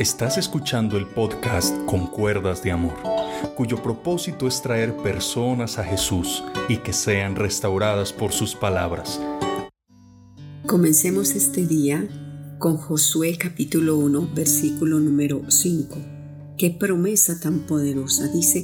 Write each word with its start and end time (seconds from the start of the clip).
Estás 0.00 0.38
escuchando 0.38 0.96
el 0.96 1.06
podcast 1.06 1.76
Con 1.84 2.06
Cuerdas 2.06 2.62
de 2.62 2.72
Amor, 2.72 2.94
cuyo 3.54 3.82
propósito 3.82 4.48
es 4.48 4.62
traer 4.62 4.96
personas 4.96 5.78
a 5.78 5.84
Jesús 5.84 6.42
y 6.70 6.78
que 6.78 6.94
sean 6.94 7.36
restauradas 7.36 8.10
por 8.10 8.32
sus 8.32 8.54
palabras. 8.54 9.20
Comencemos 10.66 11.32
este 11.32 11.66
día 11.66 12.08
con 12.58 12.78
Josué 12.78 13.36
capítulo 13.36 13.98
1, 13.98 14.30
versículo 14.34 15.00
número 15.00 15.42
5. 15.50 15.98
Qué 16.56 16.70
promesa 16.70 17.38
tan 17.38 17.66
poderosa. 17.66 18.26
Dice, 18.28 18.62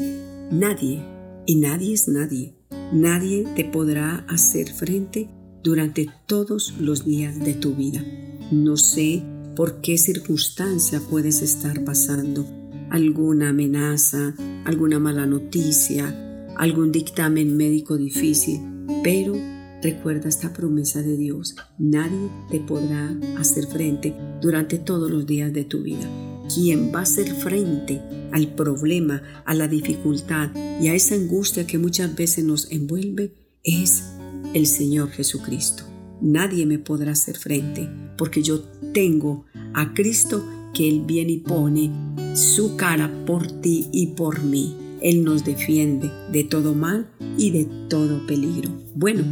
nadie, 0.50 1.04
y 1.44 1.57
nadie 1.57 1.93
es 1.93 2.08
nadie, 2.08 2.57
nadie 2.94 3.44
te 3.54 3.66
podrá 3.66 4.25
hacer 4.26 4.72
frente 4.72 5.29
durante 5.62 6.08
todos 6.25 6.72
los 6.80 7.04
días 7.04 7.39
de 7.39 7.53
tu 7.53 7.75
vida. 7.75 8.03
No 8.50 8.79
sé 8.79 9.22
por 9.56 9.80
qué 9.80 9.96
circunstancia 9.96 11.00
puedes 11.00 11.40
estar 11.40 11.82
pasando, 11.82 12.46
alguna 12.90 13.48
amenaza, 13.48 14.34
alguna 14.66 14.98
mala 14.98 15.24
noticia, 15.26 16.14
algún 16.56 16.92
dictamen 16.92 17.56
médico 17.56 17.96
difícil, 17.96 18.60
pero 19.02 19.34
recuerda 19.82 20.29
esta 20.29 20.52
promesa 20.52 21.00
de 21.02 21.16
Dios, 21.16 21.56
nadie 21.79 22.30
te 22.50 22.60
podrá 22.60 23.18
hacer 23.38 23.66
frente 23.66 24.14
durante 24.42 24.79
todos 24.79 25.10
los 25.10 25.26
días 25.26 25.52
de 25.54 25.64
tu 25.64 25.82
vida. 25.82 26.07
Quien 26.54 26.94
va 26.94 27.00
a 27.00 27.02
hacer 27.02 27.34
frente 27.34 28.02
al 28.32 28.54
problema, 28.54 29.22
a 29.46 29.54
la 29.54 29.68
dificultad 29.68 30.50
y 30.80 30.88
a 30.88 30.94
esa 30.94 31.14
angustia 31.14 31.66
que 31.66 31.79
muchas 31.79 32.14
veces 32.14 32.44
nos 32.44 32.70
envuelve 32.70 33.34
es 33.64 34.04
el 34.52 34.66
Señor 34.66 35.10
Jesucristo. 35.10 35.95
Nadie 36.20 36.66
me 36.66 36.78
podrá 36.78 37.12
hacer 37.12 37.36
frente 37.36 37.88
porque 38.16 38.42
yo 38.42 38.61
tengo 38.92 39.44
a 39.74 39.94
Cristo 39.94 40.44
que 40.72 40.88
Él 40.88 41.02
viene 41.06 41.32
y 41.32 41.38
pone 41.38 41.91
su 42.34 42.77
cara 42.77 43.10
por 43.27 43.46
ti 43.60 43.88
y 43.92 44.08
por 44.08 44.42
mí. 44.42 44.76
Él 45.00 45.24
nos 45.24 45.44
defiende 45.44 46.10
de 46.32 46.44
todo 46.44 46.74
mal 46.74 47.08
y 47.36 47.50
de 47.50 47.66
todo 47.88 48.26
peligro. 48.26 48.70
Bueno, 48.94 49.22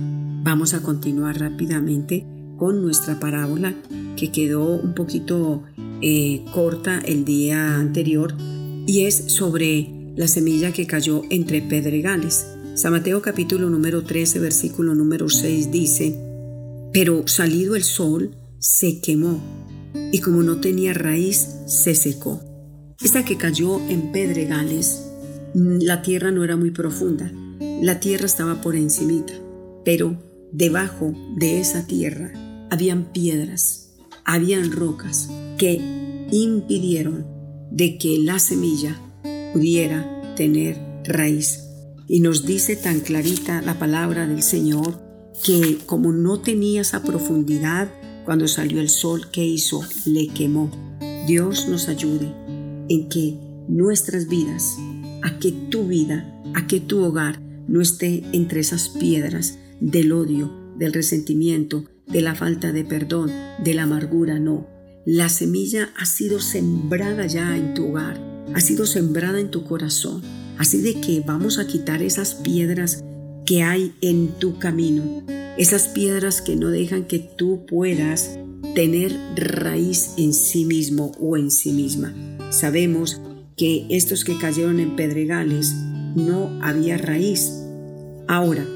vamos 0.43 0.75
a 0.75 0.83
continuar 0.83 1.39
rápidamente 1.39 2.27
con 2.57 2.83
nuestra 2.83 3.19
parábola 3.19 3.75
que 4.17 4.31
quedó 4.31 4.77
un 4.77 4.95
poquito 4.95 5.63
eh, 6.01 6.45
corta 6.53 7.01
el 7.01 7.25
día 7.25 7.77
anterior 7.77 8.35
y 8.87 9.07
es 9.07 9.33
sobre 9.33 9.91
la 10.17 10.29
semilla 10.29 10.73
que 10.73 10.87
cayó 10.87 11.23
entre 11.31 11.63
pedregales. 11.63 12.47
San 12.75 12.93
Mateo 12.93 13.23
capítulo 13.23 13.71
número 13.71 14.03
13 14.03 14.39
versículo 14.39 14.95
número 14.95 15.29
6 15.29 15.71
dice, 15.71 16.34
pero 16.95 17.27
salido 17.27 17.75
el 17.75 17.83
sol 17.83 18.37
se 18.61 19.01
quemó. 19.01 19.43
Y 20.13 20.21
como 20.21 20.45
no 20.45 20.61
tenía 20.61 20.95
raíz 20.95 21.49
se 21.67 21.95
secó. 21.97 22.41
Esta 23.03 23.25
que 23.25 23.37
cayó 23.37 23.81
en 23.89 24.13
pedregales, 24.13 25.03
mm, 25.55 25.79
la 25.81 26.03
tierra 26.03 26.31
no 26.31 26.45
era 26.45 26.57
muy 26.57 26.71
profunda, 26.71 27.31
la 27.83 27.99
tierra 27.99 28.27
estaba 28.27 28.61
por 28.61 28.77
encimita, 28.77 29.35
pero 29.85 30.17
debajo 30.53 31.13
de 31.37 31.61
esa 31.61 31.85
tierra 31.85 32.33
habían 32.71 33.13
piedras, 33.13 33.97
habían 34.25 34.71
rocas 34.71 35.29
que 35.59 35.81
impidieron 36.31 37.27
de 37.73 37.99
que 37.99 38.19
la 38.19 38.39
semilla 38.39 39.01
pudiera 39.53 40.35
tener 40.37 40.79
raíz. 41.05 41.61
Y 42.07 42.21
nos 42.21 42.47
dice 42.47 42.77
tan 42.77 43.01
clarita 43.01 43.63
la 43.63 43.79
palabra 43.79 44.29
del 44.29 44.43
Señor 44.43 45.04
que 45.43 45.79
como 45.87 46.13
no 46.13 46.41
tenía 46.41 46.83
esa 46.83 47.03
profundidad, 47.03 47.91
cuando 48.25 48.49
salió 48.49 48.81
el 48.81 48.89
sol, 48.89 49.29
¿qué 49.31 49.45
hizo? 49.45 49.83
Le 50.07 50.29
quemó. 50.29 50.71
Dios 51.27 51.69
nos 51.69 51.89
ayude 51.89 52.33
en 52.89 53.09
que 53.09 53.39
nuestras 53.69 54.29
vidas, 54.29 54.77
a 55.23 55.39
que 55.39 55.53
tu 55.53 55.87
vida, 55.87 56.41
a 56.55 56.67
que 56.67 56.81
tu 56.81 57.03
hogar 57.03 57.41
no 57.67 57.81
esté 57.81 58.23
entre 58.33 58.61
esas 58.61 58.89
piedras 58.89 59.59
del 59.81 60.13
odio, 60.13 60.53
del 60.79 60.93
resentimiento, 60.93 61.85
de 62.07 62.21
la 62.21 62.35
falta 62.35 62.73
de 62.73 62.85
perdón, 62.85 63.31
de 63.63 63.75
la 63.75 63.85
amargura, 63.85 64.39
no. 64.39 64.69
La 65.07 65.29
semilla 65.29 65.91
ha 65.97 66.07
sido 66.07 66.41
sembrada 66.41 67.27
ya 67.27 67.57
en 67.57 67.75
tu 67.75 67.89
hogar, 67.89 68.19
ha 68.55 68.61
sido 68.61 68.87
sembrada 68.87 69.41
en 69.41 69.51
tu 69.51 69.65
corazón. 69.65 70.23
Así 70.59 70.81
de 70.81 71.01
que 71.01 71.21
vamos 71.21 71.59
a 71.59 71.67
quitar 71.67 72.03
esas 72.03 72.35
piedras 72.35 73.05
que 73.47 73.63
hay 73.63 73.93
en 74.01 74.29
tu 74.39 74.59
camino, 74.59 75.23
esas 75.59 75.89
piedras 75.89 76.41
que 76.41 76.57
no 76.57 76.69
dejan 76.69 77.05
que 77.05 77.19
tú 77.19 77.67
puedas 77.67 78.39
tener 78.75 79.17
raíz 79.37 80.15
en 80.17 80.33
sí 80.33 80.65
mismo 80.65 81.13
o 81.21 81.37
en 81.37 81.51
sí 81.51 81.73
misma. 81.73 82.13
Sabemos 82.51 83.21
que 83.57 83.87
estos 83.91 84.25
que 84.25 84.37
cayeron 84.39 84.81
en 84.81 84.97
pedregales 84.97 85.75
no 86.17 86.59
había 86.63 86.99
raíz. 86.99 87.53
Ahora, 88.27 88.67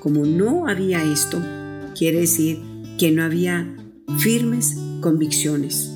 como 0.00 0.24
no 0.24 0.68
había 0.68 1.02
esto, 1.02 1.42
quiere 1.96 2.20
decir 2.20 2.60
que 2.98 3.10
no 3.10 3.24
había 3.24 3.74
firmes 4.18 4.76
convicciones. 5.00 5.90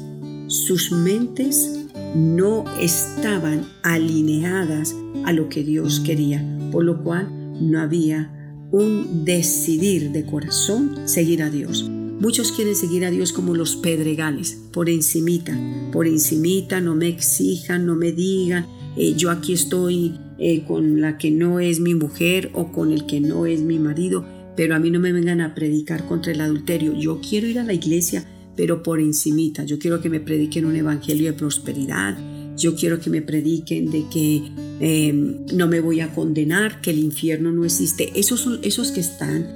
Sus 0.48 0.90
mentes 0.90 1.86
no 2.14 2.64
estaban 2.80 3.66
alineadas 3.82 4.94
a 5.24 5.32
lo 5.32 5.48
que 5.48 5.62
Dios 5.62 6.00
quería, 6.00 6.44
por 6.70 6.84
lo 6.84 7.02
cual 7.02 7.41
no 7.62 7.80
había 7.80 8.30
un 8.70 9.24
decidir 9.24 10.10
de 10.12 10.24
corazón 10.24 10.96
seguir 11.06 11.42
a 11.42 11.50
Dios. 11.50 11.88
Muchos 12.22 12.52
quieren 12.52 12.76
seguir 12.76 13.04
a 13.04 13.10
Dios 13.10 13.32
como 13.32 13.54
los 13.54 13.76
pedregales, 13.76 14.58
por 14.72 14.88
encimita, 14.88 15.58
por 15.92 16.06
encimita, 16.06 16.80
no 16.80 16.94
me 16.94 17.08
exijan, 17.08 17.84
no 17.84 17.96
me 17.96 18.12
digan, 18.12 18.66
eh, 18.96 19.14
yo 19.16 19.30
aquí 19.30 19.52
estoy 19.52 20.14
eh, 20.38 20.64
con 20.64 21.00
la 21.00 21.18
que 21.18 21.30
no 21.30 21.60
es 21.60 21.80
mi 21.80 21.94
mujer 21.94 22.50
o 22.54 22.72
con 22.72 22.92
el 22.92 23.06
que 23.06 23.20
no 23.20 23.46
es 23.46 23.60
mi 23.60 23.78
marido, 23.78 24.24
pero 24.56 24.74
a 24.74 24.78
mí 24.78 24.90
no 24.90 25.00
me 25.00 25.12
vengan 25.12 25.40
a 25.40 25.54
predicar 25.54 26.06
contra 26.06 26.32
el 26.32 26.40
adulterio. 26.40 26.94
Yo 26.94 27.20
quiero 27.20 27.46
ir 27.46 27.58
a 27.58 27.64
la 27.64 27.72
iglesia, 27.72 28.24
pero 28.56 28.82
por 28.82 29.00
encimita. 29.00 29.64
Yo 29.64 29.78
quiero 29.78 30.00
que 30.00 30.10
me 30.10 30.20
prediquen 30.20 30.64
un 30.64 30.76
evangelio 30.76 31.32
de 31.32 31.38
prosperidad, 31.38 32.16
yo 32.56 32.74
quiero 32.74 33.00
que 33.00 33.10
me 33.10 33.22
prediquen 33.22 33.90
de 33.90 34.04
que 34.08 34.42
em, 34.80 35.44
no 35.54 35.68
me 35.68 35.80
voy 35.80 36.00
a 36.00 36.14
condenar, 36.14 36.80
que 36.80 36.90
el 36.90 36.98
infierno 36.98 37.52
no 37.52 37.64
existe. 37.64 38.12
Esos, 38.14 38.48
esos 38.62 38.92
que 38.92 39.00
están 39.00 39.48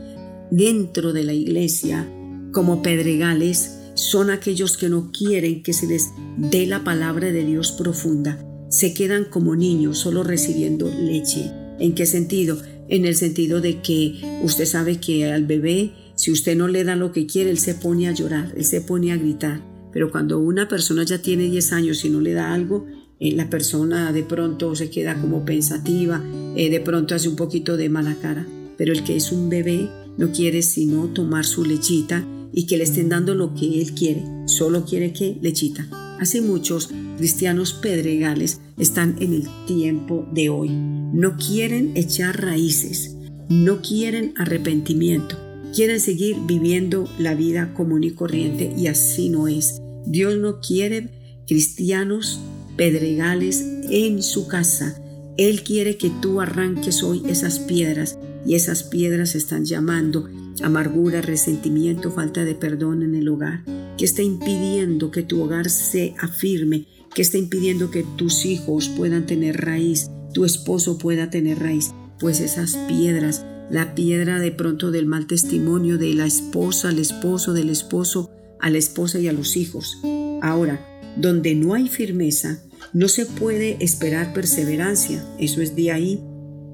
dentro 0.51 1.13
de 1.13 1.25
la 1.25 1.33
iglesia 1.33 2.09
como 2.53 2.83
pedregales 2.83 3.79
son 3.95 4.31
aquellos 4.31 4.77
que 4.77 4.89
no 4.89 5.11
quieren 5.11 5.63
que 5.63 5.73
se 5.73 5.87
les 5.87 6.11
dé 6.37 6.67
la 6.67 6.85
palabra 6.85 7.33
de 7.33 7.45
Dios 7.45 7.73
profunda. 7.73 8.39
Se 8.69 8.95
quedan 8.95 9.25
como 9.25 9.57
niños 9.57 9.99
solo 9.99 10.23
recibiendo 10.23 10.91
leche. 10.91 11.51
¿En 11.79 11.95
qué 11.95 12.07
sentido? 12.07 12.59
En 12.89 13.05
el 13.05 13.17
sentido 13.17 13.61
de 13.61 13.81
que 13.81 14.41
usted 14.43 14.67
sabe 14.67 15.01
que 15.01 15.31
al 15.31 15.45
bebé, 15.45 15.93
si 16.15 16.31
usted 16.31 16.57
no 16.57 16.69
le 16.69 16.85
da 16.85 16.97
lo 16.97 17.13
que 17.13 17.27
quiere, 17.27 17.51
él 17.51 17.59
se 17.59 17.75
pone 17.75 18.09
a 18.09 18.13
llorar, 18.13 18.53
él 18.57 18.65
se 18.65 18.81
pone 18.81 19.13
a 19.13 19.17
gritar 19.17 19.76
pero 19.97 20.11
cuando 20.11 20.39
una 20.39 20.69
persona 20.69 21.05
ya 21.05 21.23
tiene 21.23 21.45
10 21.45 21.73
años 21.73 22.05
y 22.05 22.11
no 22.11 22.21
le 22.21 22.35
da 22.35 22.53
algo, 22.53 22.85
eh, 23.19 23.33
la 23.33 23.49
persona 23.49 24.13
de 24.13 24.25
pronto 24.25 24.75
se 24.75 24.91
queda 24.91 25.19
como 25.19 25.47
pensativa, 25.47 26.23
eh, 26.55 26.69
de 26.69 26.81
pronto 26.81 27.15
hace 27.15 27.31
un 27.31 27.37
poquito 27.37 27.79
de 27.79 27.89
mala 27.89 28.15
cara. 28.21 28.47
Pero 28.77 28.93
el 28.93 29.05
que 29.05 29.17
es 29.17 29.33
un 29.33 29.49
bebé 29.49 29.89
no 30.19 30.33
quiere 30.33 30.61
sino 30.61 31.07
tomar 31.15 31.47
su 31.47 31.65
lechita 31.65 32.23
y 32.53 32.67
que 32.67 32.77
le 32.77 32.85
estén 32.85 33.09
dando 33.09 33.35
lo 33.35 33.55
que 33.55 33.81
él 33.81 33.95
quiere, 33.95 34.23
solo 34.45 34.85
quiere 34.85 35.15
que 35.15 35.39
lechita. 35.41 35.89
Así 36.21 36.43
muchos 36.43 36.91
cristianos 37.17 37.73
pedregales 37.73 38.61
están 38.77 39.17
en 39.21 39.33
el 39.33 39.49
tiempo 39.67 40.29
de 40.31 40.51
hoy. 40.51 40.69
No 40.69 41.39
quieren 41.39 41.97
echar 41.97 42.43
raíces, 42.43 43.17
no 43.49 43.81
quieren 43.81 44.35
arrepentimiento, 44.37 45.39
quieren 45.75 46.01
seguir 46.01 46.37
viviendo 46.47 47.09
la 47.19 47.35
vida 47.35 47.73
común 47.73 48.05
y 48.05 48.11
corriente 48.11 48.75
y 48.77 48.89
así 48.89 49.31
no 49.31 49.49
es. 49.49 49.81
Dios 50.07 50.37
no 50.39 50.61
quiere 50.61 51.11
cristianos 51.47 52.41
pedregales 52.77 53.65
en 53.91 54.23
su 54.23 54.47
casa. 54.47 55.01
Él 55.37 55.63
quiere 55.63 55.97
que 55.97 56.11
tú 56.23 56.41
arranques 56.41 57.03
hoy 57.03 57.23
esas 57.29 57.59
piedras 57.59 58.19
y 58.47 58.55
esas 58.55 58.85
piedras 58.85 59.35
están 59.35 59.65
llamando 59.65 60.29
amargura, 60.63 61.21
resentimiento, 61.21 62.11
falta 62.11 62.45
de 62.45 62.55
perdón 62.55 63.03
en 63.03 63.15
el 63.15 63.29
hogar, 63.29 63.65
que 63.99 64.05
está 64.05 64.23
impidiendo 64.23 65.11
que 65.11 65.23
tu 65.23 65.43
hogar 65.43 65.69
se 65.69 66.15
afirme, 66.19 66.87
que 67.15 67.23
está 67.23 67.39
impidiendo 67.39 67.91
que 67.91 68.05
tus 68.17 68.45
hijos 68.47 68.89
puedan 68.89 69.27
tener 69.27 69.65
raíz, 69.65 70.11
tu 70.33 70.45
esposo 70.45 70.99
pueda 70.99 71.31
tener 71.31 71.59
raíz, 71.59 71.93
pues 72.19 72.41
esas 72.41 72.77
piedras, 72.89 73.45
la 73.71 73.95
piedra 73.95 74.39
de 74.39 74.53
pronto 74.53 74.91
del 74.91 75.07
mal 75.07 75.27
testimonio 75.27 75.99
de 75.99 76.15
la 76.15 76.27
esposa, 76.27 76.89
al 76.91 76.99
esposo, 76.99 77.53
del 77.53 77.71
esposo, 77.71 78.31
a 78.61 78.71
la 78.71 78.79
esposa 78.79 79.19
y 79.19 79.29
a 79.29 79.33
los 79.33 79.57
hijos. 79.57 79.99
Ahora, 80.43 80.85
donde 81.17 81.55
no 81.55 81.75
hay 81.75 81.89
firmeza, 81.89 82.63
no 82.93 83.09
se 83.09 83.27
puede 83.27 83.77
esperar 83.81 84.33
perseverancia. 84.33 85.25
Eso 85.39 85.63
es 85.63 85.75
de 85.77 85.93
ahí. 85.93 86.21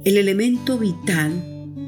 El 0.05 0.17
elemento 0.17 0.79
vital 0.79 1.33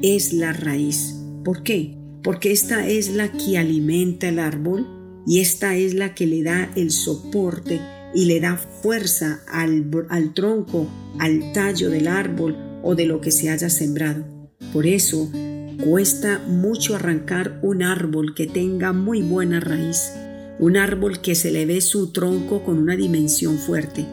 es 0.01 0.33
la 0.33 0.53
raíz. 0.53 1.15
¿Por 1.43 1.63
qué? 1.63 1.97
Porque 2.23 2.51
esta 2.51 2.87
es 2.87 3.09
la 3.09 3.31
que 3.31 3.57
alimenta 3.57 4.27
el 4.29 4.39
árbol 4.39 4.87
y 5.27 5.39
esta 5.39 5.75
es 5.75 5.93
la 5.93 6.15
que 6.15 6.25
le 6.25 6.43
da 6.43 6.71
el 6.75 6.91
soporte 6.91 7.79
y 8.13 8.25
le 8.25 8.39
da 8.39 8.57
fuerza 8.57 9.41
al, 9.47 9.89
al 10.09 10.33
tronco, 10.33 10.87
al 11.19 11.51
tallo 11.53 11.89
del 11.89 12.07
árbol 12.07 12.55
o 12.83 12.95
de 12.95 13.05
lo 13.05 13.21
que 13.21 13.31
se 13.31 13.49
haya 13.49 13.69
sembrado. 13.69 14.25
Por 14.71 14.87
eso 14.87 15.29
cuesta 15.77 16.41
mucho 16.47 16.95
arrancar 16.95 17.59
un 17.61 17.83
árbol 17.83 18.33
que 18.35 18.47
tenga 18.47 18.93
muy 18.93 19.21
buena 19.21 19.59
raíz, 19.59 20.11
un 20.59 20.77
árbol 20.77 21.21
que 21.21 21.35
se 21.35 21.51
le 21.51 21.65
ve 21.65 21.81
su 21.81 22.11
tronco 22.11 22.63
con 22.63 22.77
una 22.77 22.95
dimensión 22.95 23.57
fuerte. 23.57 24.05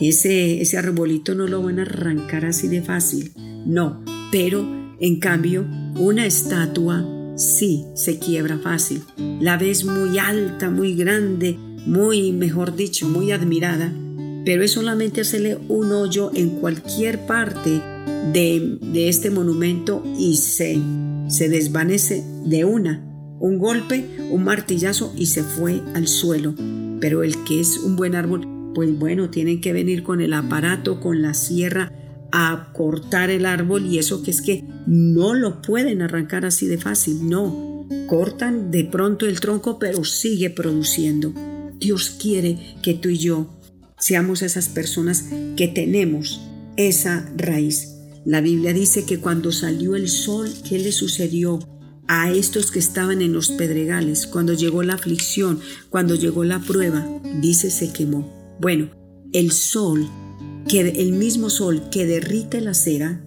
Ese, 0.00 0.60
ese 0.60 0.76
arbolito 0.76 1.34
no 1.34 1.46
lo 1.46 1.62
van 1.62 1.78
a 1.78 1.82
arrancar 1.82 2.44
así 2.44 2.68
de 2.68 2.82
fácil, 2.82 3.32
no, 3.66 4.04
pero 4.32 4.66
en 5.00 5.20
cambio 5.20 5.66
una 5.96 6.26
estatua 6.26 7.04
sí 7.36 7.84
se 7.94 8.18
quiebra 8.18 8.58
fácil. 8.58 9.02
La 9.40 9.56
ves 9.56 9.84
muy 9.84 10.18
alta, 10.18 10.70
muy 10.70 10.94
grande, 10.94 11.56
muy, 11.86 12.32
mejor 12.32 12.74
dicho, 12.76 13.08
muy 13.08 13.32
admirada, 13.32 13.92
pero 14.44 14.62
es 14.62 14.72
solamente 14.72 15.20
hacerle 15.20 15.58
un 15.68 15.92
hoyo 15.92 16.30
en 16.34 16.50
cualquier 16.60 17.26
parte 17.26 17.80
de, 18.32 19.08
este 19.08 19.30
monumento 19.30 20.02
y 20.18 20.36
se, 20.36 20.78
se 21.34 21.48
desvanece 21.48 22.24
de 22.44 22.64
una. 22.64 23.04
Un 23.40 23.58
golpe, 23.58 24.08
un 24.30 24.44
martillazo 24.44 25.12
y 25.16 25.26
se 25.26 25.42
fue 25.42 25.82
al 25.94 26.06
suelo. 26.06 26.54
Pero 27.00 27.24
el 27.24 27.42
que 27.44 27.60
es 27.60 27.78
un 27.78 27.96
buen 27.96 28.14
árbol, 28.14 28.72
pues 28.74 28.96
bueno, 28.96 29.30
tienen 29.30 29.60
que 29.60 29.72
venir 29.72 30.04
con 30.04 30.20
el 30.20 30.32
aparato, 30.32 31.00
con 31.00 31.22
la 31.22 31.34
sierra, 31.34 31.92
a 32.30 32.70
cortar 32.72 33.30
el 33.30 33.46
árbol 33.46 33.86
y 33.86 33.98
eso 33.98 34.22
que 34.22 34.30
es 34.30 34.42
que 34.42 34.64
no 34.86 35.34
lo 35.34 35.60
pueden 35.60 36.02
arrancar 36.02 36.46
así 36.46 36.66
de 36.66 36.78
fácil, 36.78 37.28
no. 37.28 37.86
Cortan 38.06 38.70
de 38.70 38.84
pronto 38.84 39.26
el 39.26 39.40
tronco 39.40 39.78
pero 39.78 40.04
sigue 40.04 40.50
produciendo. 40.50 41.32
Dios 41.78 42.10
quiere 42.10 42.76
que 42.82 42.94
tú 42.94 43.08
y 43.08 43.18
yo 43.18 43.60
seamos 43.98 44.42
esas 44.42 44.68
personas 44.68 45.26
que 45.56 45.68
tenemos 45.68 46.40
esa 46.76 47.28
raíz. 47.36 47.93
La 48.24 48.40
Biblia 48.40 48.72
dice 48.72 49.04
que 49.04 49.20
cuando 49.20 49.52
salió 49.52 49.96
el 49.96 50.08
sol, 50.08 50.50
¿qué 50.66 50.78
le 50.78 50.92
sucedió 50.92 51.58
a 52.08 52.30
estos 52.30 52.70
que 52.70 52.78
estaban 52.78 53.20
en 53.20 53.34
los 53.34 53.50
pedregales? 53.50 54.26
Cuando 54.26 54.54
llegó 54.54 54.82
la 54.82 54.94
aflicción, 54.94 55.60
cuando 55.90 56.14
llegó 56.14 56.42
la 56.44 56.60
prueba, 56.60 57.06
dice 57.42 57.70
se 57.70 57.92
quemó. 57.92 58.56
Bueno, 58.60 58.88
el 59.34 59.52
sol, 59.52 60.08
que 60.66 60.80
el 60.80 61.12
mismo 61.12 61.50
sol 61.50 61.90
que 61.90 62.06
derrite 62.06 62.62
la 62.62 62.72
cera, 62.72 63.22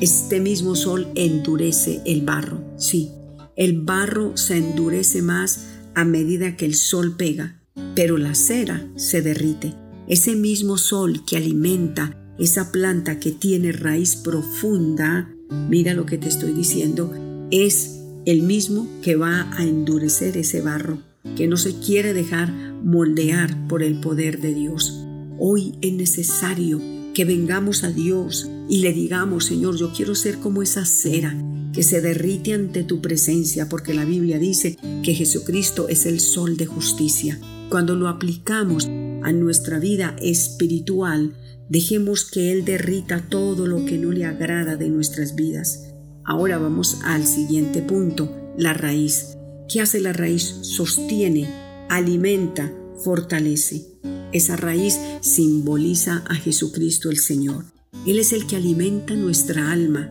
este 0.00 0.38
mismo 0.38 0.76
sol 0.76 1.08
endurece 1.16 2.00
el 2.06 2.22
barro. 2.22 2.62
Sí, 2.78 3.10
el 3.56 3.80
barro 3.80 4.36
se 4.36 4.56
endurece 4.56 5.20
más 5.20 5.66
a 5.96 6.04
medida 6.04 6.56
que 6.56 6.64
el 6.64 6.76
sol 6.76 7.16
pega, 7.16 7.60
pero 7.96 8.18
la 8.18 8.36
cera 8.36 8.88
se 8.94 9.20
derrite. 9.20 9.74
Ese 10.06 10.36
mismo 10.36 10.78
sol 10.78 11.24
que 11.26 11.36
alimenta 11.36 12.16
esa 12.38 12.70
planta 12.70 13.18
que 13.18 13.32
tiene 13.32 13.72
raíz 13.72 14.16
profunda, 14.16 15.30
mira 15.68 15.94
lo 15.94 16.06
que 16.06 16.18
te 16.18 16.28
estoy 16.28 16.52
diciendo, 16.52 17.12
es 17.50 18.00
el 18.26 18.42
mismo 18.42 18.88
que 19.02 19.16
va 19.16 19.50
a 19.56 19.64
endurecer 19.64 20.36
ese 20.36 20.60
barro, 20.60 21.02
que 21.36 21.46
no 21.46 21.56
se 21.56 21.78
quiere 21.80 22.14
dejar 22.14 22.52
moldear 22.82 23.68
por 23.68 23.82
el 23.82 24.00
poder 24.00 24.40
de 24.40 24.54
Dios. 24.54 25.04
Hoy 25.38 25.74
es 25.80 25.92
necesario 25.92 26.80
que 27.14 27.24
vengamos 27.24 27.84
a 27.84 27.90
Dios 27.90 28.48
y 28.68 28.80
le 28.80 28.92
digamos, 28.92 29.46
Señor, 29.46 29.76
yo 29.76 29.92
quiero 29.92 30.14
ser 30.14 30.38
como 30.38 30.62
esa 30.62 30.84
cera 30.84 31.36
que 31.72 31.82
se 31.82 32.00
derrite 32.00 32.54
ante 32.54 32.84
tu 32.84 33.00
presencia, 33.00 33.68
porque 33.68 33.94
la 33.94 34.04
Biblia 34.04 34.38
dice 34.38 34.76
que 35.02 35.14
Jesucristo 35.14 35.88
es 35.88 36.06
el 36.06 36.20
sol 36.20 36.56
de 36.56 36.66
justicia. 36.66 37.38
Cuando 37.70 37.96
lo 37.96 38.08
aplicamos 38.08 38.86
a 38.86 39.32
nuestra 39.32 39.78
vida 39.78 40.16
espiritual, 40.20 41.34
Dejemos 41.68 42.24
que 42.24 42.50
Él 42.52 42.64
derrita 42.64 43.26
todo 43.28 43.66
lo 43.66 43.84
que 43.84 43.98
no 43.98 44.10
le 44.12 44.24
agrada 44.24 44.76
de 44.76 44.88
nuestras 44.88 45.34
vidas. 45.34 45.92
Ahora 46.24 46.58
vamos 46.58 46.98
al 47.04 47.26
siguiente 47.26 47.82
punto, 47.82 48.54
la 48.56 48.72
raíz. 48.72 49.36
¿Qué 49.68 49.82
hace 49.82 50.00
la 50.00 50.14
raíz? 50.14 50.56
Sostiene, 50.62 51.46
alimenta, 51.90 52.72
fortalece. 53.04 53.86
Esa 54.32 54.56
raíz 54.56 54.98
simboliza 55.20 56.24
a 56.28 56.34
Jesucristo 56.34 57.10
el 57.10 57.18
Señor. 57.18 57.66
Él 58.06 58.18
es 58.18 58.32
el 58.32 58.46
que 58.46 58.56
alimenta 58.56 59.14
nuestra 59.14 59.70
alma. 59.70 60.10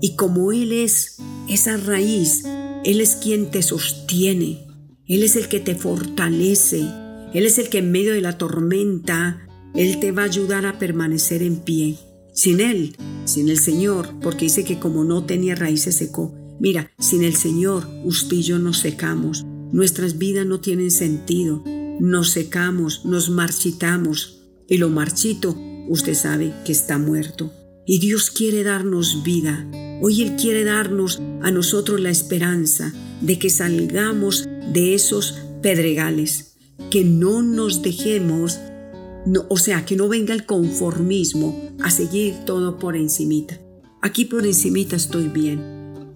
Y 0.00 0.14
como 0.14 0.52
Él 0.52 0.72
es 0.72 1.16
esa 1.48 1.76
raíz, 1.76 2.44
Él 2.84 3.00
es 3.00 3.16
quien 3.16 3.50
te 3.50 3.62
sostiene. 3.62 4.66
Él 5.06 5.24
es 5.24 5.34
el 5.34 5.48
que 5.48 5.58
te 5.58 5.74
fortalece. 5.74 6.80
Él 7.34 7.44
es 7.44 7.58
el 7.58 7.68
que 7.70 7.78
en 7.78 7.90
medio 7.90 8.12
de 8.12 8.20
la 8.20 8.38
tormenta 8.38 9.48
él 9.74 10.00
te 10.00 10.12
va 10.12 10.22
a 10.22 10.26
ayudar 10.26 10.66
a 10.66 10.78
permanecer 10.78 11.42
en 11.42 11.56
pie. 11.56 11.96
Sin 12.34 12.60
Él, 12.60 12.96
sin 13.24 13.48
el 13.48 13.58
Señor, 13.58 14.08
porque 14.20 14.46
dice 14.46 14.64
que 14.64 14.78
como 14.78 15.04
no 15.04 15.24
tenía 15.24 15.54
raíces 15.54 15.96
secó. 15.96 16.34
Mira, 16.60 16.90
sin 16.98 17.24
el 17.24 17.34
Señor, 17.34 17.86
usted 18.04 18.36
y 18.36 18.42
yo 18.42 18.58
nos 18.58 18.78
secamos. 18.78 19.44
Nuestras 19.72 20.18
vidas 20.18 20.46
no 20.46 20.60
tienen 20.60 20.90
sentido. 20.90 21.62
Nos 22.00 22.30
secamos, 22.30 23.04
nos 23.04 23.30
marchitamos. 23.30 24.40
Y 24.68 24.78
lo 24.78 24.88
marchito, 24.88 25.56
usted 25.88 26.14
sabe 26.14 26.54
que 26.64 26.72
está 26.72 26.98
muerto. 26.98 27.52
Y 27.86 27.98
Dios 27.98 28.30
quiere 28.30 28.62
darnos 28.62 29.22
vida. 29.22 29.66
Hoy 30.02 30.22
Él 30.22 30.36
quiere 30.36 30.64
darnos 30.64 31.20
a 31.42 31.50
nosotros 31.50 32.00
la 32.00 32.10
esperanza 32.10 32.92
de 33.20 33.38
que 33.38 33.50
salgamos 33.50 34.48
de 34.72 34.94
esos 34.94 35.38
pedregales, 35.62 36.56
que 36.90 37.04
no 37.04 37.42
nos 37.42 37.82
dejemos 37.82 38.58
o 39.48 39.56
sea, 39.56 39.84
que 39.84 39.96
no 39.96 40.08
venga 40.08 40.34
el 40.34 40.46
conformismo 40.46 41.70
a 41.80 41.90
seguir 41.90 42.34
todo 42.44 42.78
por 42.78 42.96
encimita. 42.96 43.58
Aquí 44.00 44.24
por 44.24 44.44
encimita 44.46 44.96
estoy 44.96 45.28
bien. 45.28 45.60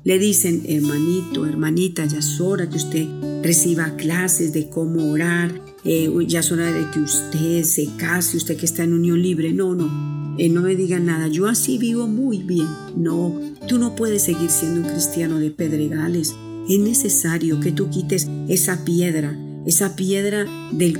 Le 0.04 0.18
dicen, 0.18 0.62
hermanito, 0.68 1.46
hermanita, 1.46 2.04
ya 2.06 2.18
es 2.18 2.40
hora 2.40 2.68
que 2.68 2.76
usted 2.76 3.06
reciba 3.42 3.96
clases 3.96 4.52
de 4.52 4.68
cómo 4.68 5.10
orar, 5.10 5.60
eh, 5.84 6.08
ya 6.28 6.40
es 6.40 6.52
hora 6.52 6.72
de 6.72 6.90
que 6.90 7.00
usted 7.00 7.62
se 7.64 7.86
case, 7.96 8.36
usted 8.36 8.56
que 8.56 8.66
está 8.66 8.84
en 8.84 8.94
unión 8.94 9.20
libre. 9.20 9.52
No, 9.52 9.74
no, 9.74 10.36
eh, 10.38 10.48
no 10.48 10.62
me 10.62 10.76
digan 10.76 11.06
nada, 11.06 11.28
yo 11.28 11.46
así 11.46 11.78
vivo 11.78 12.06
muy 12.06 12.38
bien. 12.38 12.68
No, 12.96 13.34
tú 13.68 13.78
no 13.78 13.94
puedes 13.96 14.22
seguir 14.22 14.50
siendo 14.50 14.80
un 14.80 14.88
cristiano 14.88 15.38
de 15.38 15.50
pedregales. 15.50 16.34
Es 16.68 16.78
necesario 16.78 17.60
que 17.60 17.72
tú 17.72 17.88
quites 17.90 18.28
esa 18.48 18.84
piedra 18.84 19.36
esa 19.66 19.96
piedra 19.96 20.46
de, 20.72 20.94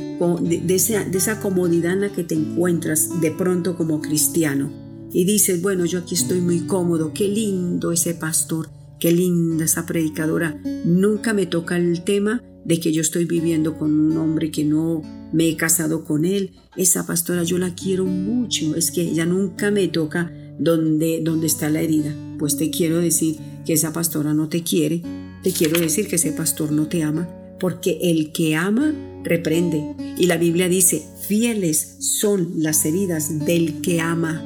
esa, 0.69 1.41
comodidad 1.41 1.93
en 1.93 2.01
la 2.01 2.13
que 2.13 2.25
te 2.25 2.35
encuentras 2.35 3.21
de 3.21 3.31
pronto 3.31 3.77
como 3.77 4.01
cristiano. 4.01 4.73
Y 5.13 5.25
dices, 5.25 5.63
bueno, 5.63 5.85
yo 5.85 6.01
aquí 6.01 6.15
estoy 6.15 6.41
muy 6.41 6.67
cómodo, 6.67 7.13
qué 7.15 7.29
lindo 7.29 7.93
ese 7.93 8.15
pastor, 8.15 8.69
qué 8.99 9.13
linda 9.13 9.65
esa 9.65 9.87
predicadora. 9.87 10.61
Nunca 10.85 11.33
me 11.33 11.47
toca 11.47 11.77
el 11.77 12.03
tema 12.03 12.43
de 12.65 12.81
que 12.81 12.93
yo 12.93 13.01
estoy 13.01 13.25
viviendo 13.25 13.79
con 13.79 13.99
un 13.99 14.17
hombre 14.17 14.51
que 14.51 14.65
no 14.65 15.01
me 15.33 15.49
he 15.49 15.57
casado 15.57 16.05
con 16.05 16.25
él. 16.25 16.51
Esa 16.77 17.07
pastora 17.07 17.45
yo 17.45 17.59
la 17.59 17.75
quiero 17.75 18.05
mucho, 18.05 18.75
es 18.75 18.91
que 18.91 19.03
ella 19.03 19.25
nunca 19.25 19.71
me 19.71 19.87
toca 19.87 20.33
donde, 20.59 21.21
donde 21.23 21.47
está 21.47 21.71
la 21.71 21.83
herida. 21.83 22.13
Pues 22.39 22.57
te 22.57 22.71
quiero 22.71 22.99
decir 22.99 23.37
que 23.65 23.75
esa 23.75 23.93
pastora 23.93 24.35
no 24.35 24.49
te 24.49 24.65
quiere, 24.65 25.03
te 25.43 25.53
quiero 25.53 25.79
decir 25.79 26.09
que 26.09 26.17
ese 26.17 26.33
pastor 26.33 26.73
no 26.73 26.89
te 26.89 27.05
ama, 27.05 27.29
porque 27.59 27.99
el 28.03 28.33
que 28.33 28.57
ama 28.57 28.95
reprende. 29.25 29.95
Y 30.19 30.27
la 30.27 30.37
Biblia 30.37 30.69
dice, 30.69 31.03
fieles 31.27 31.97
son 31.99 32.55
las 32.57 32.85
heridas 32.85 33.45
del 33.45 33.81
que 33.81 34.01
ama. 34.01 34.45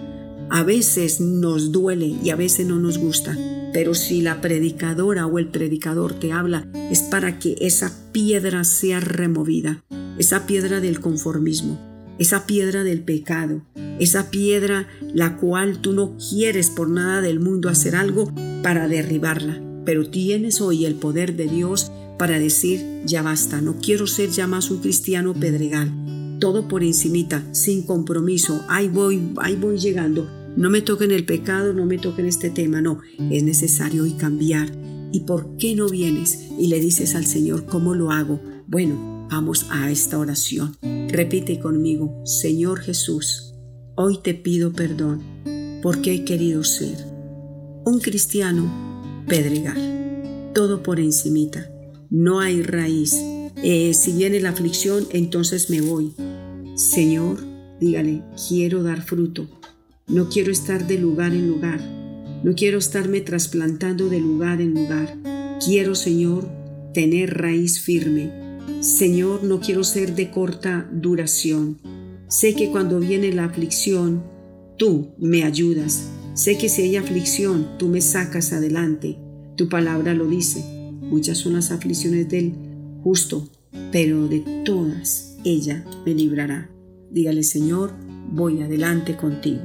A 0.50 0.62
veces 0.64 1.20
nos 1.20 1.70
duele 1.70 2.16
y 2.24 2.30
a 2.30 2.36
veces 2.36 2.66
no 2.66 2.78
nos 2.78 2.98
gusta, 2.98 3.38
pero 3.72 3.94
si 3.94 4.20
la 4.20 4.40
predicadora 4.40 5.26
o 5.26 5.38
el 5.38 5.48
predicador 5.48 6.14
te 6.14 6.32
habla, 6.32 6.66
es 6.90 7.02
para 7.02 7.38
que 7.38 7.56
esa 7.60 7.92
piedra 8.10 8.64
sea 8.64 8.98
removida, 8.98 9.84
esa 10.18 10.46
piedra 10.46 10.80
del 10.80 11.00
conformismo, 11.00 11.78
esa 12.18 12.46
piedra 12.46 12.82
del 12.82 13.02
pecado, 13.02 13.62
esa 14.00 14.30
piedra 14.30 14.88
la 15.14 15.36
cual 15.36 15.80
tú 15.80 15.92
no 15.92 16.16
quieres 16.16 16.68
por 16.68 16.88
nada 16.88 17.20
del 17.20 17.38
mundo 17.38 17.68
hacer 17.68 17.94
algo 17.94 18.32
para 18.62 18.88
derribarla, 18.88 19.62
pero 19.90 20.08
tienes 20.08 20.60
hoy 20.60 20.84
el 20.84 20.94
poder 20.94 21.34
de 21.34 21.48
Dios 21.48 21.90
para 22.16 22.38
decir, 22.38 23.02
ya 23.04 23.22
basta, 23.22 23.60
no 23.60 23.78
quiero 23.80 24.06
ser 24.06 24.30
ya 24.30 24.46
más 24.46 24.70
un 24.70 24.78
cristiano 24.78 25.34
pedregal. 25.34 26.36
Todo 26.38 26.68
por 26.68 26.84
encimita, 26.84 27.44
sin 27.52 27.82
compromiso, 27.82 28.64
ahí 28.68 28.86
voy, 28.86 29.32
ahí 29.38 29.56
voy 29.56 29.78
llegando. 29.78 30.30
No 30.56 30.70
me 30.70 30.80
toquen 30.80 31.10
el 31.10 31.24
pecado, 31.24 31.72
no 31.72 31.86
me 31.86 31.98
toquen 31.98 32.26
este 32.26 32.50
tema, 32.50 32.80
no, 32.80 33.00
es 33.32 33.42
necesario 33.42 34.04
hoy 34.04 34.12
cambiar. 34.12 34.70
¿Y 35.12 35.22
por 35.22 35.56
qué 35.56 35.74
no 35.74 35.88
vienes 35.88 36.38
y 36.56 36.68
le 36.68 36.78
dices 36.78 37.16
al 37.16 37.26
Señor 37.26 37.66
cómo 37.66 37.96
lo 37.96 38.12
hago? 38.12 38.40
Bueno, 38.68 39.26
vamos 39.28 39.66
a 39.70 39.90
esta 39.90 40.20
oración. 40.20 40.76
Repite 41.08 41.58
conmigo, 41.58 42.22
Señor 42.24 42.78
Jesús, 42.78 43.54
hoy 43.96 44.20
te 44.22 44.34
pido 44.34 44.72
perdón 44.72 45.20
porque 45.82 46.14
he 46.14 46.24
querido 46.24 46.62
ser 46.62 46.96
un 47.84 47.98
cristiano 47.98 48.89
pedregal, 49.30 50.50
todo 50.52 50.82
por 50.82 51.00
encimita 51.00 51.70
no 52.10 52.40
hay 52.40 52.62
raíz. 52.62 53.14
Eh, 53.62 53.94
si 53.94 54.12
viene 54.12 54.40
la 54.40 54.50
aflicción, 54.50 55.06
entonces 55.10 55.70
me 55.70 55.80
voy. 55.80 56.12
Señor, 56.74 57.38
dígale, 57.80 58.22
quiero 58.48 58.82
dar 58.82 59.02
fruto. 59.02 59.46
No 60.08 60.28
quiero 60.28 60.50
estar 60.50 60.86
de 60.86 60.98
lugar 60.98 61.32
en 61.32 61.46
lugar. 61.46 61.80
No 62.42 62.54
quiero 62.54 62.78
estarme 62.78 63.20
trasplantando 63.20 64.08
de 64.08 64.18
lugar 64.18 64.60
en 64.60 64.74
lugar. 64.74 65.16
Quiero, 65.64 65.94
Señor, 65.94 66.48
tener 66.92 67.38
raíz 67.38 67.80
firme. 67.80 68.32
Señor, 68.80 69.44
no 69.44 69.60
quiero 69.60 69.84
ser 69.84 70.16
de 70.16 70.30
corta 70.30 70.88
duración. 70.92 71.78
Sé 72.28 72.54
que 72.54 72.70
cuando 72.70 72.98
viene 72.98 73.32
la 73.32 73.44
aflicción, 73.44 74.24
tú 74.78 75.10
me 75.18 75.44
ayudas. 75.44 76.08
Sé 76.34 76.56
que 76.58 76.68
si 76.68 76.82
hay 76.82 76.96
aflicción, 76.96 77.78
tú 77.78 77.88
me 77.88 78.00
sacas 78.00 78.52
adelante. 78.52 79.18
Tu 79.60 79.68
palabra 79.68 80.14
lo 80.14 80.26
dice. 80.26 80.64
Muchas 81.02 81.36
son 81.36 81.52
las 81.52 81.70
aflicciones 81.70 82.30
del 82.30 82.54
justo, 83.04 83.46
pero 83.92 84.26
de 84.26 84.40
todas 84.64 85.36
ella 85.44 85.84
me 86.06 86.14
librará. 86.14 86.70
Dígale, 87.10 87.42
Señor, 87.42 87.92
voy 88.32 88.62
adelante 88.62 89.18
contigo. 89.18 89.60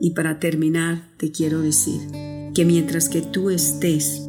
Y 0.00 0.12
para 0.12 0.38
terminar, 0.38 1.02
te 1.18 1.32
quiero 1.32 1.60
decir 1.60 2.00
que 2.54 2.64
mientras 2.64 3.10
que 3.10 3.20
tú 3.20 3.50
estés 3.50 4.26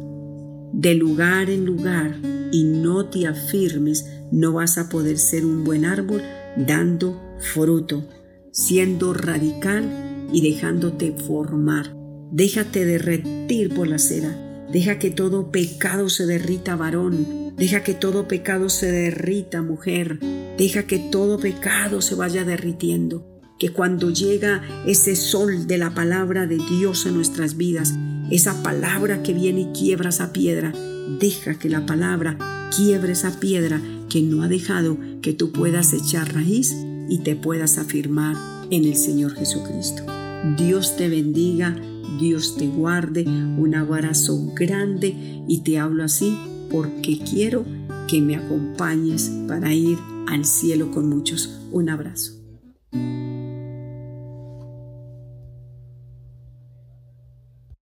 de 0.74 0.94
lugar 0.94 1.48
en 1.48 1.64
lugar 1.64 2.18
y 2.52 2.64
no 2.64 3.06
te 3.06 3.26
afirmes, 3.26 4.04
no 4.30 4.52
vas 4.52 4.76
a 4.76 4.90
poder 4.90 5.16
ser 5.16 5.46
un 5.46 5.64
buen 5.64 5.86
árbol 5.86 6.20
dando 6.54 7.18
fruto, 7.38 8.06
siendo 8.50 9.14
radical 9.14 10.28
y 10.34 10.42
dejándote 10.42 11.12
formar. 11.12 11.96
Déjate 12.30 12.84
derretir 12.84 13.74
por 13.74 13.88
la 13.88 13.98
cera. 13.98 14.50
Deja 14.72 14.98
que 14.98 15.10
todo 15.10 15.50
pecado 15.50 16.08
se 16.08 16.24
derrita, 16.24 16.76
varón. 16.76 17.54
Deja 17.58 17.82
que 17.82 17.92
todo 17.92 18.26
pecado 18.26 18.70
se 18.70 18.90
derrita, 18.90 19.60
mujer. 19.60 20.18
Deja 20.56 20.84
que 20.84 20.98
todo 20.98 21.38
pecado 21.38 22.00
se 22.00 22.14
vaya 22.14 22.44
derritiendo. 22.44 23.26
Que 23.58 23.68
cuando 23.68 24.10
llega 24.10 24.62
ese 24.86 25.14
sol 25.14 25.66
de 25.66 25.76
la 25.76 25.94
palabra 25.94 26.46
de 26.46 26.56
Dios 26.56 27.04
en 27.04 27.14
nuestras 27.14 27.58
vidas, 27.58 27.92
esa 28.30 28.62
palabra 28.62 29.22
que 29.22 29.34
viene 29.34 29.60
y 29.60 29.78
quiebra 29.78 30.08
esa 30.08 30.32
piedra, 30.32 30.72
deja 31.20 31.58
que 31.58 31.68
la 31.68 31.84
palabra 31.84 32.38
quiebre 32.74 33.12
esa 33.12 33.38
piedra 33.38 33.78
que 34.08 34.22
no 34.22 34.42
ha 34.42 34.48
dejado 34.48 34.96
que 35.20 35.34
tú 35.34 35.52
puedas 35.52 35.92
echar 35.92 36.34
raíz 36.34 36.74
y 37.10 37.18
te 37.18 37.36
puedas 37.36 37.76
afirmar 37.76 38.36
en 38.70 38.86
el 38.86 38.96
Señor 38.96 39.34
Jesucristo. 39.34 40.04
Dios 40.56 40.96
te 40.96 41.10
bendiga, 41.10 41.76
Dios 42.18 42.56
te 42.56 42.66
guarde, 42.66 43.24
un 43.24 43.74
abrazo 43.74 44.52
grande 44.54 45.14
y 45.48 45.62
te 45.62 45.78
hablo 45.78 46.04
así 46.04 46.36
porque 46.70 47.18
quiero 47.18 47.64
que 48.08 48.20
me 48.20 48.36
acompañes 48.36 49.30
para 49.48 49.72
ir 49.72 49.98
al 50.28 50.44
cielo 50.44 50.90
con 50.90 51.08
muchos. 51.08 51.60
Un 51.70 51.88
abrazo. 51.90 52.32